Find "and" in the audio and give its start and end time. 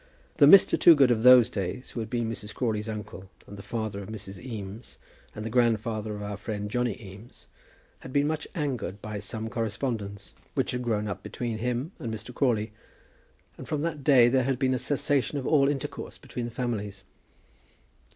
3.45-3.55, 5.35-5.51, 11.99-12.11, 13.59-13.67